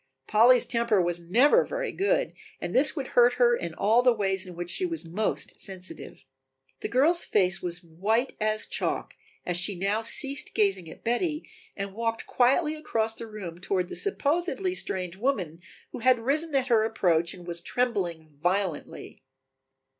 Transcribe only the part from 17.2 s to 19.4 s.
and was trembling violently.